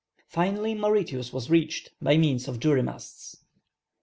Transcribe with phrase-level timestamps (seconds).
[0.27, 3.37] Finally Mauritius was reached by means of jury masts."